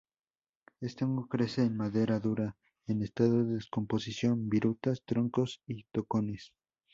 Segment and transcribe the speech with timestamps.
[0.79, 2.57] Este hongo crece en madera dura
[2.87, 6.53] en estado de descomposición, virutas, troncos y tocones.